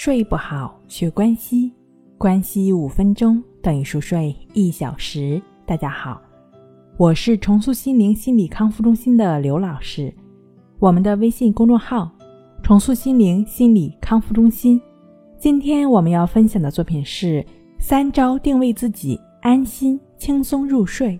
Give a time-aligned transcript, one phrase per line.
[0.00, 1.72] 睡不好，学关西，
[2.18, 5.42] 关西五分钟等于熟睡一小时。
[5.66, 6.22] 大家好，
[6.96, 10.14] 我是重塑心灵心理康复中心的刘老师。
[10.78, 12.08] 我们的微信公众号
[12.62, 14.80] “重塑心灵心理康复中心”。
[15.36, 17.44] 今天我们要分享的作品是
[17.80, 21.18] 三招定位自己，安心轻松入睡。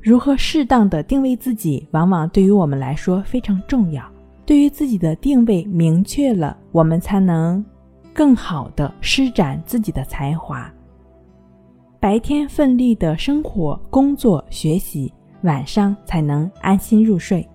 [0.00, 4.08] 如何适当的定位自己，往往对于我们来说非常重要。
[4.48, 7.62] 对于自己的定位明确了，我们才能
[8.14, 10.72] 更好的施展自己的才华。
[12.00, 17.46] 白天奋力的生活、工作、学习，晚上才能安心入睡。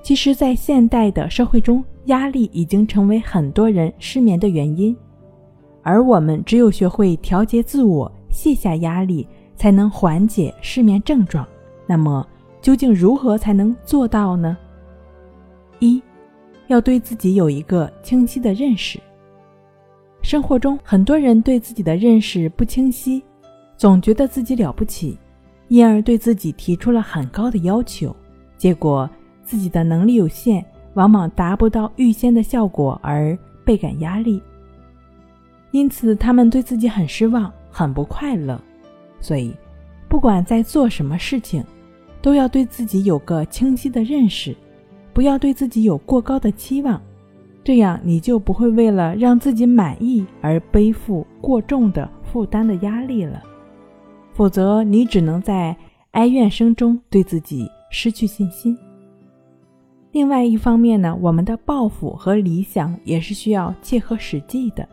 [0.00, 4.96] 其实，在现代的社会中，压力已经成为很多人失眠的原因，
[5.82, 9.26] 而我们只有学会调节自我、卸下压力，
[9.56, 11.44] 才能缓解失眠症状。
[11.84, 12.24] 那么，
[12.60, 14.56] 究竟如何才能做到呢？
[15.80, 16.00] 一
[16.72, 18.98] 要对自己有一个清晰的认识。
[20.22, 23.22] 生活中，很多人对自己的认识不清晰，
[23.76, 25.18] 总觉得自己了不起，
[25.68, 28.16] 因而对自己提出了很高的要求，
[28.56, 29.08] 结果
[29.44, 30.64] 自己的能力有限，
[30.94, 34.42] 往往达不到预先的效果而倍感压力。
[35.72, 38.58] 因此，他们对自己很失望，很不快乐。
[39.20, 39.52] 所以，
[40.08, 41.62] 不管在做什么事情，
[42.22, 44.56] 都要对自己有个清晰的认识。
[45.12, 47.00] 不要对自己有过高的期望，
[47.62, 53.42] 这样你就不会为了让自己满意而背负过重的负担的压力了。
[54.32, 55.76] 否则，你只能在
[56.12, 58.76] 哀怨声中对自己失去信心。
[60.12, 64.88] 另外一方面呢，我们的抱负和理想也是需要切合实际的。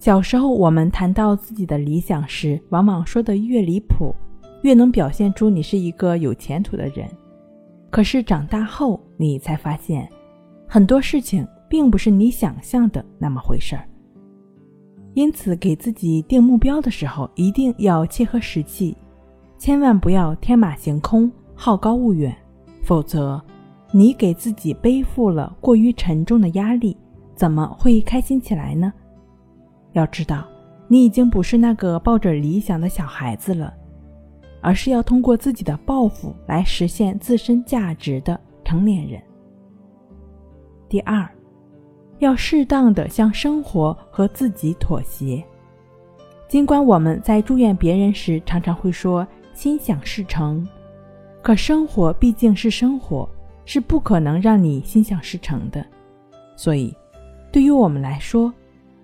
[0.00, 4.14] 小时候，我们谈到自己的理想时，往往说的越离谱，
[4.62, 7.08] 越能表现出你是一个有前途的人。
[7.90, 10.08] 可是长大后，你才发现，
[10.66, 13.84] 很多事情并不是你想象的那么回事儿。
[15.14, 18.96] 因此，给自己定目标的时候，一定要切合实际，
[19.56, 22.36] 千万不要天马行空、好高骛远，
[22.82, 23.42] 否则，
[23.90, 26.96] 你给自己背负了过于沉重的压力，
[27.34, 28.92] 怎么会开心起来呢？
[29.94, 30.46] 要知道，
[30.86, 33.74] 你已经不是那个抱着理想的小孩子了。
[34.60, 39.20] 而是要通过自己的抱负来实现自身价值的成年人。
[40.88, 41.28] 第二，
[42.18, 45.42] 要适当的向生活和自己妥协。
[46.48, 50.66] 尽管我们在祝愿别人时常常会说“心想事成”，
[51.42, 53.28] 可生活毕竟是生活，
[53.66, 55.84] 是不可能让你心想事成的。
[56.56, 56.94] 所以，
[57.52, 58.52] 对于我们来说，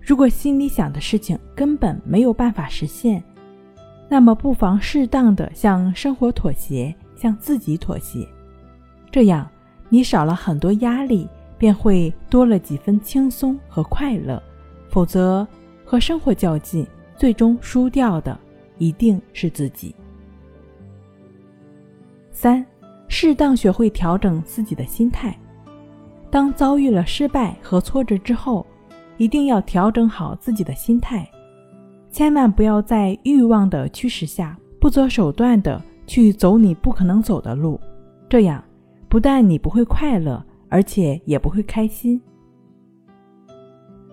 [0.01, 3.23] 如果心里想的事情根本没有办法实现，
[4.09, 8.27] 那么，不妨适当的向生活妥协，向自己妥协，
[9.11, 9.49] 这样
[9.89, 11.29] 你少了很多压力，
[11.59, 14.41] 便会多了几分轻松和快乐。
[14.89, 15.47] 否则，
[15.85, 18.39] 和生活较劲，最终输掉的
[18.79, 19.95] 一定是自己。
[22.31, 22.65] 三，
[23.09, 25.37] 适当学会调整自己的心态。
[26.31, 28.67] 当遭遇了失败和挫折之后，
[29.17, 31.29] 一定要调整好自己的心态。
[32.15, 37.81] 千万不要在欲望的驱使下不择手段的去走你不可能走的路，
[38.29, 38.63] 这样
[39.09, 42.23] 不但你不会快乐，而且也不会开心，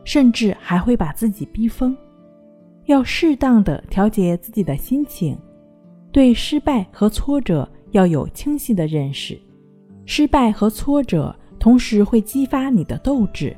[0.03, 1.95] 甚至还会把自己逼疯。
[2.85, 5.38] 要适当的调节自己的心情，
[6.11, 9.40] 对失败和挫折要有清晰的认识。
[10.07, 13.56] 失败和挫折同时会激发你的斗志，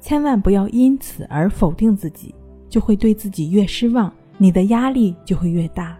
[0.00, 2.34] 千万不要因此而否定自己。
[2.74, 5.96] 就会对自己越失望，你的压力就会越大。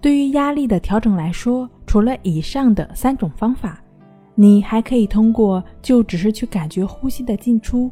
[0.00, 3.78] 对于压力的调整来说，除了以上的三种方法，
[4.34, 7.90] 你还可以通过就只是去感觉呼吸的进出，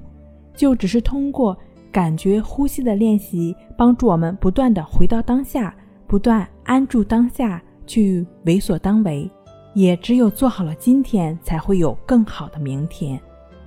[0.55, 1.55] 就只是通过
[1.93, 5.75] 感觉呼吸的练习，帮助我们不断的回到当下，
[6.07, 9.31] 不断安住当下，去为所当为。
[9.75, 13.21] 也只有做好了今天，才会有更好的明天。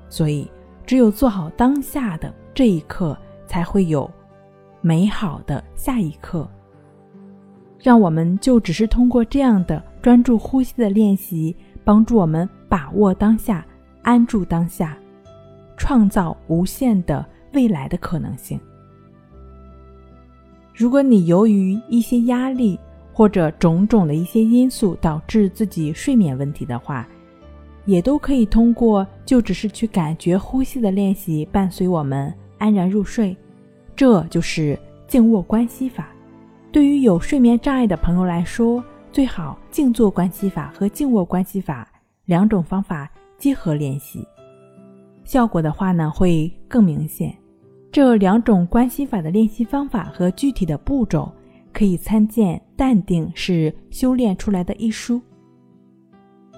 [0.09, 0.49] 所以，
[0.87, 3.15] 只有做好当下的这一刻，
[3.45, 4.09] 才会有。
[4.85, 6.45] 美好的下一刻，
[7.79, 13.65] 让我们就只是通过这样的专注呼吸的练习，帮助我们把握当下，
[14.01, 14.97] 安住当下，
[15.77, 18.59] 创造无限的未来的可能性。
[20.75, 22.77] 如果你由于一些压力
[23.13, 27.07] 或者种种的一些因素导致自己睡眠问题的话，
[27.85, 33.33] 也都可以通过就只是去感觉呼吸的练习，伴随我们安然入睡。
[33.95, 36.09] 这就是静卧关系法。
[36.71, 41.87] 对于有睡眠障碍的朋友来说，最好静坐关系法和静卧关系法
[42.25, 43.07] 两种方法
[43.37, 44.27] 结合练习，
[45.23, 47.35] 效果的话呢会更明显。
[47.91, 51.31] 这两种关系法的练习方法和具体的步骤，
[51.71, 55.21] 可以参见《淡定是修炼出来的》一书。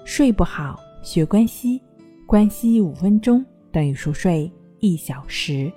[0.02, 1.82] 睡不好，学关系，
[2.24, 5.70] 关系五分钟等于熟睡一小时。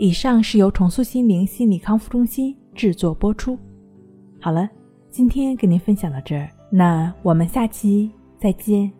[0.00, 3.58] 以上是由重塑心灵心理康复中心制作播出。
[4.40, 4.66] 好了，
[5.10, 8.90] 今天跟您分享到这儿，那我们下期再见。